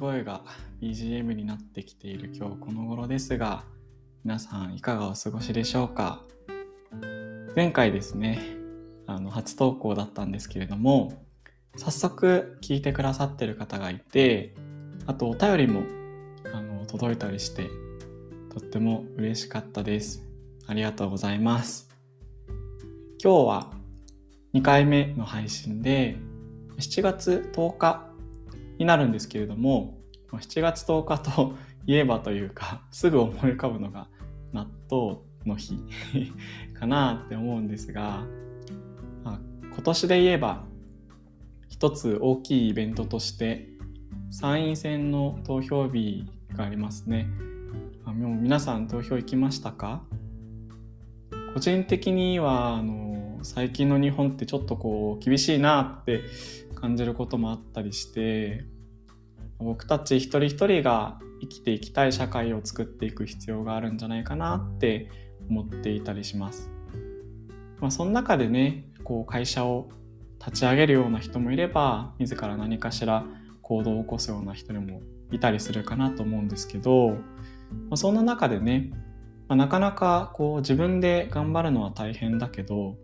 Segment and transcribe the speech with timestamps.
[0.00, 0.40] 声が
[0.80, 3.64] BGM になってきている今日この頃ですが
[4.24, 6.22] 皆さんいかがお過ごしでしょうか？
[7.54, 8.38] 前回ですね
[9.06, 11.26] あの初投稿だったんですけれども
[11.76, 14.54] 早速聞いてくださってる方がいて
[15.06, 15.82] あとお便りも
[16.54, 17.68] あの届いたりして
[18.48, 20.26] とっても嬉しかったです。
[20.66, 21.90] ありがとうございます。
[23.22, 23.70] 今日は
[24.54, 26.16] 2回目の配信で
[26.78, 28.09] 7月10日
[28.80, 29.98] になるんですけれども
[30.32, 31.54] 7月10日と
[31.86, 34.08] いえばというか すぐ思い浮かぶのが
[34.52, 35.78] 納豆の日
[36.74, 38.26] かなって思うんですが、
[39.24, 39.38] 今
[39.82, 40.64] 年で言えば
[41.68, 43.68] 一つ大きいイベントとして
[44.30, 47.28] 参院選の投票日がありますね。
[48.04, 50.02] もう皆さん投票行きましたか？
[51.54, 56.22] 個人的にはあの最近の日本ってちょっとこう厳しいなって
[56.74, 58.64] 感じることもあったりして
[59.58, 65.10] 僕たち一人一人が生きていきたい社会を作っていく必要があるんじゃないかなって
[65.48, 66.70] 思っていたりします。
[67.80, 69.88] まあ、その中でねこう会社を
[70.38, 73.24] 立ち上げるような人もいれば自ら何かしら
[73.62, 75.00] 行動を起こすような人にも
[75.32, 77.16] いたりするかなと思うんですけど、ま
[77.92, 78.90] あ、そんな中でね、
[79.48, 82.96] まあ、なかなかこう自分で頑張るのは大変だけど、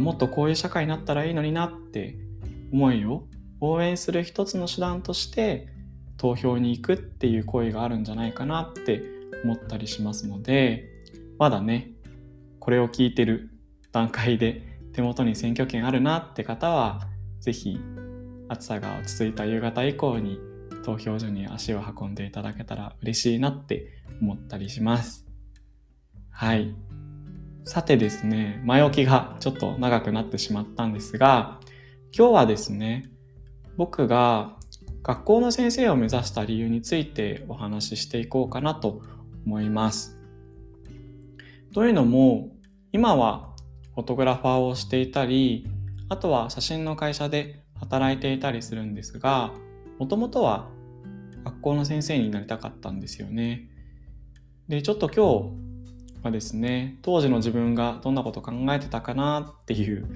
[0.00, 2.16] もっとこういう社会になったらいいのになって
[2.72, 3.26] 思いを
[3.60, 5.68] 応援する一つの手段として
[6.16, 9.02] 投票に行くっていう声があるんじゃないかなって
[9.44, 10.88] 思ったりしますので
[11.38, 11.90] まだね
[12.60, 13.50] これを聞いてる
[13.92, 17.08] 段階で手元に選挙権あるなって方は
[17.40, 17.78] 是非
[18.48, 20.38] 暑さが落ち着いた夕方以降に
[20.84, 23.88] 投票所に足を運んでいただけたら嬉しいなって
[24.20, 25.26] 思ったりします。
[26.30, 26.74] はい。
[27.64, 31.60] さてですね、前置きがちょっと長くなってしまったんですが、
[32.16, 33.10] 今日はですね、
[33.78, 34.56] 僕が
[35.02, 39.00] 学校の先生を目指した理由についてお話ししていこうかなと
[39.46, 40.18] 思います。
[41.72, 42.50] というのも
[42.92, 43.54] 今は
[43.94, 45.66] フォトグラファーをしていたり
[46.08, 49.52] あとは写真の会社で働いていたりするんですが
[49.98, 50.68] もともとは
[51.44, 53.68] 学校の先生になりたかったんですよね。
[54.68, 55.63] でちょっと今日
[56.24, 60.06] はですね当時の自分がどんなこと考えてたかなっていう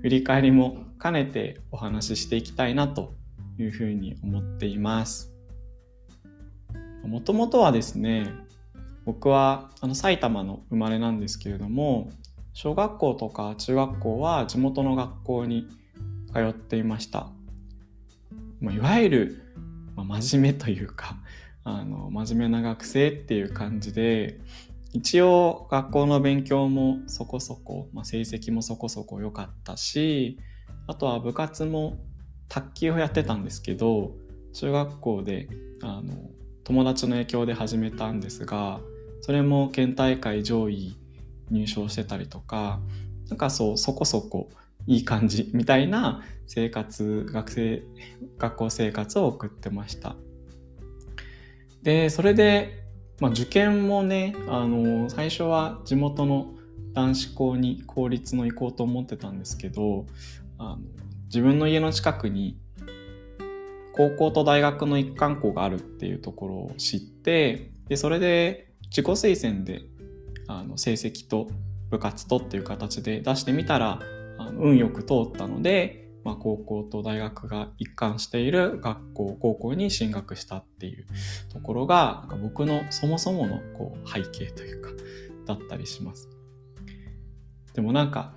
[0.00, 3.14] 振り返りも兼ねてお話ししていきたいなと
[3.58, 5.34] いうふうに思っています。
[7.04, 8.32] もともとはですね
[9.04, 12.10] 僕はあの埼玉の生まれなんですけれども
[12.54, 15.68] 小学校とか中学校は地元の学校に
[16.32, 17.28] 通っていました。
[18.60, 19.42] ま、いわゆる、
[19.96, 21.16] まあ、真面目というか
[21.64, 24.40] あの真面目な学生っていう感じで
[24.92, 30.38] 一応学校の勉強もそこそこ、まあ、成績もそこそこ良かったし
[30.86, 31.98] あとは部活も
[32.48, 34.12] 卓球をやってたんですけど
[34.54, 35.48] 中学校で
[35.82, 36.30] あの
[36.64, 38.80] 友達の影響で始めたんですが
[39.20, 40.96] それも県大会上位
[41.50, 42.80] 入賞してたりとか
[43.28, 44.48] なんかそうそこそこ
[44.86, 47.82] いい感じみたいな生活学生
[48.38, 50.16] 学校生活を送ってました。
[51.82, 52.77] でそれで、
[53.20, 56.54] まあ、受験もねあの最初は地元の
[56.94, 60.06] 男子校に公立の行こうと思ってたんですけど
[60.58, 60.78] あの
[61.26, 62.58] 自分の家の近くに
[63.92, 69.82] 高校と大学の一貫校があるっていうところを知ってでそれで自己推薦で
[70.46, 71.48] あの成績と
[71.90, 74.00] 部活とっていう形で出してみたら
[74.38, 81.06] あの運よく通ったので、まあ、高校と大学が一貫している学校高校に進学したっていう
[81.50, 84.90] ところがなんか僕のそもそものこう背景というか
[85.46, 86.28] だったりします。
[87.72, 88.34] でもなんか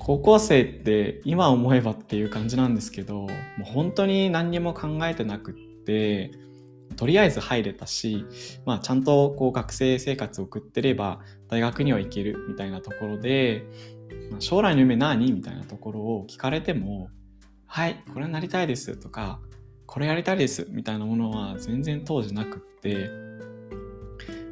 [0.00, 3.28] 高校生って今思えばっていう感じなんですけども
[3.60, 5.54] う本当に何にも考えてなくっ
[5.84, 6.32] て
[6.96, 8.26] とりあえず入れたし、
[8.66, 13.64] まあ、ちゃんとこう学生生活を送ってれば大学には行けるみたいなところで、
[14.38, 15.32] 将来の夢何？
[15.32, 17.10] みたいなところを聞かれても
[17.66, 19.40] 「はいこれなりたいです」とか
[19.86, 23.10] 「これやりたいです」みたいなものは全然当時なくって、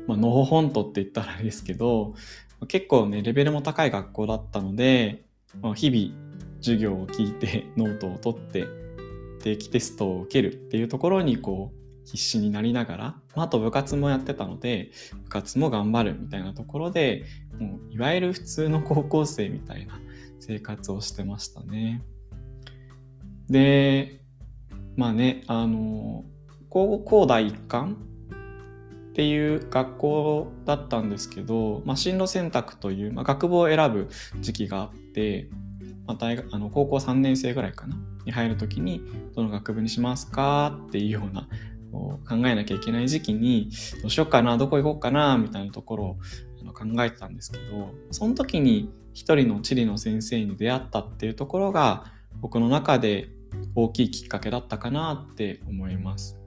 [0.07, 2.15] まあのほほんとって言ったらあれですけど
[2.69, 5.25] 結構ねレベルも高い学校だったので
[5.61, 6.15] まあ、日々
[6.61, 8.67] 授業を聞いてノートを取って
[9.43, 11.80] 定期テストを受けるっていうところにこう
[12.11, 13.05] 必死になりながら、
[13.37, 14.91] まあ、あと部活もやってたので
[15.25, 17.25] 部活も頑張るみたいなところで
[17.59, 20.01] もういわゆる普通の高校生みたいな
[20.41, 22.03] 生活をしてましたね。
[23.49, 24.23] で
[24.97, 26.25] まあねあの
[26.69, 27.97] 高校大一貫
[29.11, 34.09] っていう学校だったんですけど、まあ、進路選択という、まあ、学部を選ぶ
[34.41, 35.49] 時期があって、
[36.07, 39.03] まあ、大学あの高校3年生ぐらいかなに入る時に
[39.35, 41.49] どの学部にしますかっていうような
[41.91, 43.71] こう考えなきゃいけない時期に
[44.03, 46.17] どうしようかなどこ行こうかなみたいなところを
[46.73, 53.29] 考えてたんですけどその時に一人の地理の先生に出会ったっていうところが僕の中で
[53.75, 56.39] 大きいきっかけだったかなって思います。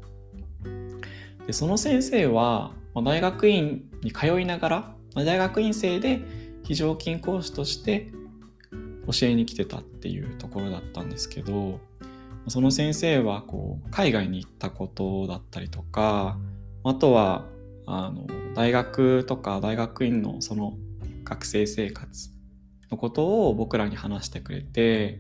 [1.46, 6.22] でその先生は大学院に通いながら大学院生で
[6.63, 8.12] 非常勤講師として
[9.06, 11.80] 教えに来てたっていうところだったんですけど
[12.48, 16.38] その先生はこう海外に行ったことだったりとか
[16.84, 17.45] あとは
[17.86, 20.74] あの大学とか大学院のその
[21.24, 22.30] 学生生活
[22.92, 25.19] のことを僕らに話してくれて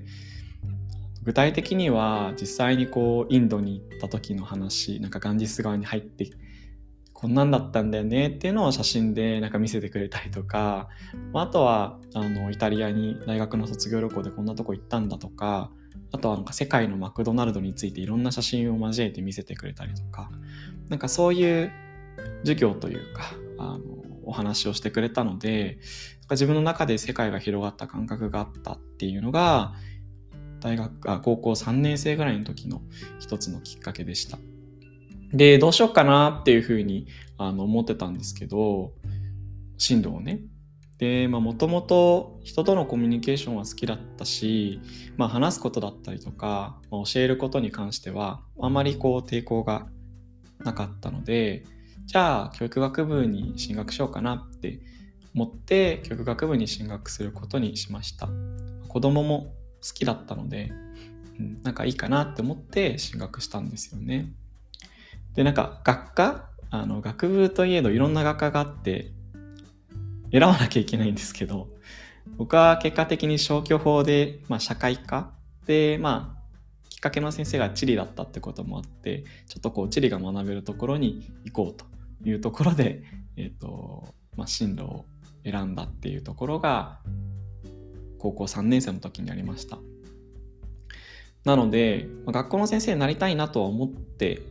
[1.23, 6.29] 具体的には実際にこうインドに行った時の話なんかガンジス川に入って
[7.13, 10.89] こんなんだったんだよねっていうのを写真でなんか見せてくれたりとか
[11.33, 15.71] あとはあのイタリアに大学の卒業旅行でこんなとこ行ったんだとか
[16.13, 20.31] あとはなんか世界のマクドナルドについていろんな写真を交えて見せてくれたりとか
[20.87, 21.71] なんかそういう
[22.43, 23.81] 授業というかあの
[24.25, 25.79] お話をしてくれたので
[26.29, 29.73] 自分の中で世界が広がった感覚があったっていうのが
[30.63, 32.81] 大学あ高校3年生ぐらいの時の
[33.19, 34.37] 一つのきっかけでした。
[35.33, 37.07] で、どうしようかなっていうふうに
[37.37, 38.93] あの思ってたんですけど、
[39.77, 40.39] 進路をね。
[41.03, 44.79] で、もともと人とのコミュニケーションは好きだったし、
[45.17, 49.87] まあ話すことだったりとか、まあ、教えることに関してはあまりこう抵抗が
[50.59, 51.65] なかったので、
[52.05, 54.79] じゃあ教育学部に進学しようかなって
[55.35, 58.29] 思って教育学部に進学することにしました。
[58.87, 59.53] 子供も
[59.85, 60.71] 好きだったので、
[61.37, 64.31] うん、なんかいいかなって思って進学したんですよね。
[65.35, 69.11] で、なんか学科あの学部といえどいろんな学科があって
[70.33, 71.69] 選ばなきゃいけないんですけど
[72.37, 75.31] 僕は結果的に消去法で、まあ、社会科
[75.67, 81.85] でまあきっかけの先生が地理だったってこともあってちょっとこう地理が学べるところに行こうと
[82.27, 83.03] いうところで、
[83.37, 85.05] えーとまあ、進路を
[85.45, 86.99] 選んだっていうところが
[88.17, 89.77] 高校3年生の時にありました。
[91.43, 94.41] なのでま学校の先生になりたいなとは思って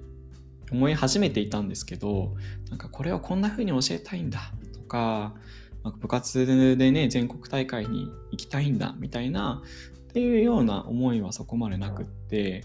[0.71, 2.35] 思い始めていたんですけど
[2.69, 5.35] なんかこれをこんな風に教えたいんだとか
[5.83, 6.47] まあ部活
[6.77, 9.63] でね全国大会に行きたいんだみたいな
[10.11, 12.65] っていうような思いはそこまでなくって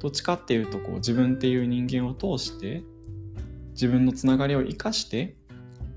[0.00, 2.82] どっちかっていうとこう自分っていう人間を通して
[3.72, 5.36] 自分のつながりを生かして、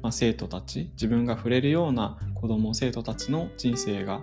[0.02, 4.22] まあ、生徒たち自分が触れるような子ども生徒たちの人生が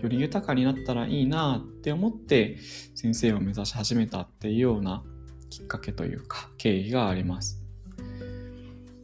[0.00, 2.58] より豊かになったらいいなって思って
[2.94, 5.02] 先生を目指し始めたっていうような
[5.48, 7.57] きっかけというか経緯があります。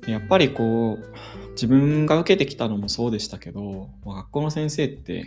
[0.06, 5.27] やっぱりこう自分が受けてきたのもそうでしたけど学校の先生って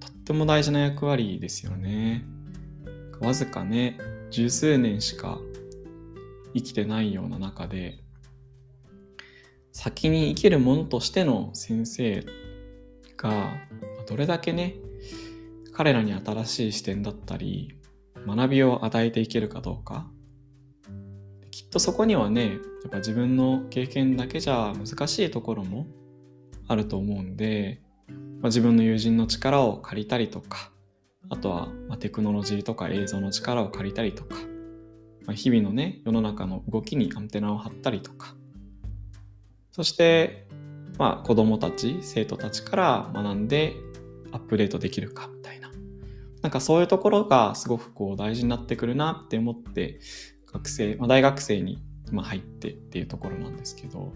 [0.00, 2.24] とっても大事な役割ですよね。
[3.20, 3.98] わずかね
[4.30, 5.38] 十数年しか
[6.54, 8.00] 生きてないような中で
[9.72, 12.24] 先に生きるものとしての先生
[13.16, 13.52] が
[14.06, 14.76] どれだけね
[15.72, 17.78] 彼らに新しい視点だったり
[18.26, 20.06] 学びを与えていけるかどうか
[21.54, 22.56] きっとそこにはねや
[22.88, 25.86] っぱ自分の経験だけじゃ難しいところも
[26.66, 30.72] あると思うんで、まあ、自分の友人の力を借りたりとか
[31.30, 34.34] あとは、まテクノロジーとか映像の力を借りたりとか、
[35.26, 38.34] まあ、日々のね世の中の動きにアンテナを張ったりとか
[39.70, 40.48] そして
[40.98, 43.74] まあ子供たち生徒たちから学んで
[44.32, 45.70] アップデートできるかみたいな
[46.42, 50.00] なんかそういうところがすごくこう大事になってくるなって思って
[50.54, 54.12] 学生、まあ、大学生に今入ってっていうところなんですけど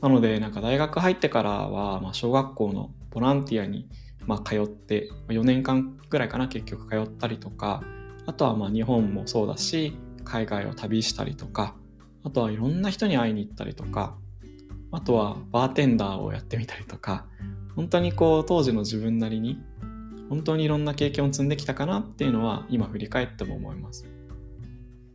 [0.00, 3.88] なのでなんか大学入ってからは、まあ、小学校のボランティアに
[4.26, 7.82] まあ通って4年間ぐらいかな結局通ったりとか
[8.26, 11.74] あとはまあ日本もそうだし海外を旅したりとか
[12.22, 14.16] あとはいろんな人に会いに行ったりとか
[14.92, 17.26] あとはバーテンダーをやってみたりとか
[17.76, 19.58] 本当にこう当時の自分なりに
[20.28, 24.06] 本当にいろんな経験を積んできたかなっていうのは今振り返っても思います。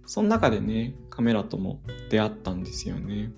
[0.05, 3.31] その中でね、カメラとも出会ったんですよね。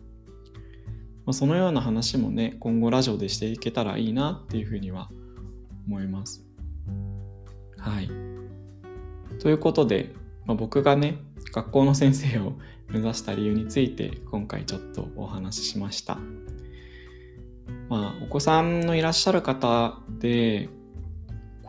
[1.25, 5.09] まあ、そのような話もね、今後ラジオでしていけたらいいなっていうふうには
[5.87, 6.45] 思います。
[7.77, 8.09] はい。
[9.39, 10.13] ということで、
[10.45, 11.19] まあ、僕がね、
[11.51, 12.53] 学校の先生を
[12.89, 16.17] 目指した理由について今回ちょっとお話ししました。
[17.89, 20.69] まあ、お子さんのいらっしゃる方で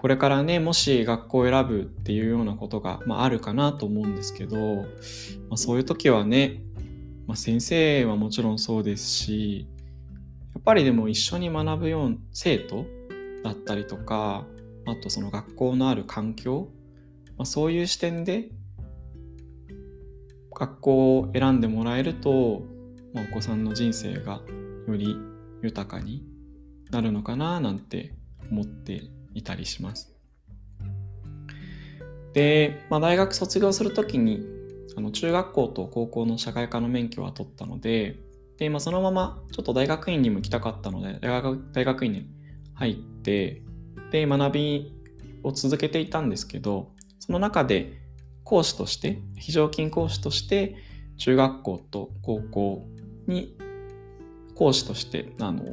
[0.01, 4.85] これからねもし学校を選ぶっていうようなことが、まあ、あるかなと思うんですけど、ま
[5.55, 6.63] あ、そういう時はね、
[7.27, 9.69] まあ、先生はもちろんそうですし
[10.55, 12.87] やっぱりでも一緒に学ぶような生徒
[13.43, 14.47] だったりとか
[14.87, 16.69] あとその学校のある環境
[17.39, 18.51] まあ、そういう視点で
[20.53, 22.65] 学校を選んでもらえると、
[23.15, 24.41] まあ、お子さんの人生が
[24.89, 25.17] より
[25.63, 26.25] 豊かに
[26.91, 28.13] なるのかななんて
[28.51, 29.03] 思って
[29.39, 30.13] いたりします。
[32.33, 34.45] で、まあ、大学卒業する時に
[34.97, 38.17] あの中学校と高校の社会科の免許は取ったので
[38.59, 42.29] で、まあ、そのままちょっと大学院にも行きたかったので大学大学院に
[42.75, 43.63] 入って
[44.11, 44.95] で学び
[45.43, 48.01] を続けていたんですけどその中で
[48.45, 50.77] 講師として非常勤講師として
[51.17, 52.87] 中学校と高校
[53.27, 53.57] に
[54.55, 55.65] 講師としてあの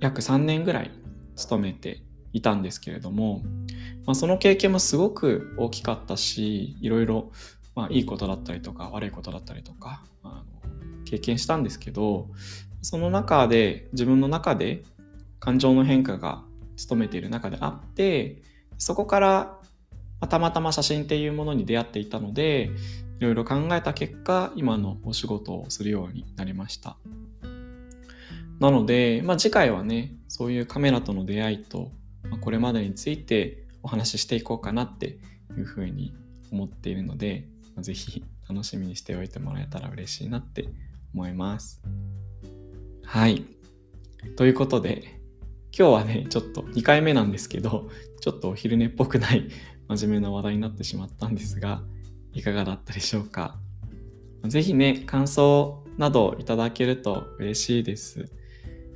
[0.00, 0.90] 約3年ぐらい
[1.36, 2.02] 勤めて
[2.32, 3.42] いたんですけれども、
[4.06, 7.30] まあ、その経験もすごく大きかったしいろいろ、
[7.74, 12.28] まあ、いいことだったりとか悪いことだったりとかあの経験したんですけど
[12.80, 14.82] その中で自分の中で
[15.38, 16.42] 感情の変化が
[16.76, 18.42] 勤めている中であって
[18.78, 19.58] そこから
[20.28, 22.70] たまたま写真っていうものに出会っていたので
[23.18, 26.96] いろいろ考えた結果今のお仕事をするようになりました。
[28.62, 31.90] なので、まあ、次回はね、そういうカメラとの出会いと、
[32.38, 35.18] これまでについてお話ししていこうかなって
[35.56, 36.14] いうふうに
[36.50, 40.68] 思っているので、まあ、ぜひ楽しみにしておいてもらえたら嬉しいなって
[41.14, 41.82] 思います。
[43.04, 43.44] はい。
[44.36, 45.20] ということで、
[45.76, 47.88] 今日はね、ちょっと2回目なんですけど、
[48.20, 49.48] ちょっとお昼寝っぽくない
[49.88, 51.82] 真面目な話題になってしまったんですが、
[52.32, 53.58] いかがだったでしょうか。
[54.44, 58.30] ぜひね、感想などいただけると嬉しいです。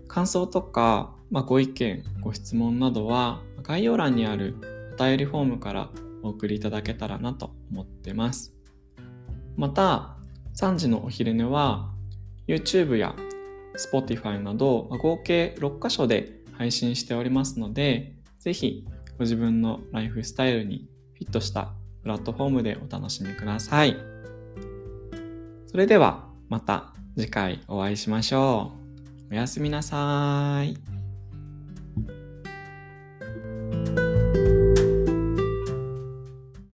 [0.07, 4.57] 感想とか、まあ、ご意見、ご質問などは概要欄にある
[4.99, 5.91] お便りフォームから
[6.23, 8.55] お送りいただけたらなと思ってます。
[9.57, 10.17] また、
[10.57, 11.93] 3時のお昼寝は
[12.47, 13.15] YouTube や
[13.77, 18.87] Spotify など合計6箇所で配信しておりますので、ぜひ
[19.19, 23.97] ご自分のライフスタイルにフィットしたプラットフォームでお楽しみください。
[25.67, 28.73] それではまた次回お会いしましょ
[29.31, 29.33] う。
[29.33, 30.96] おやすみなさい。